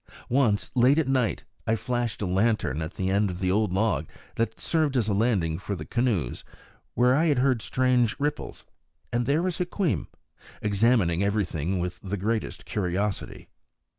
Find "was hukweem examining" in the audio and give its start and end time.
9.43-11.21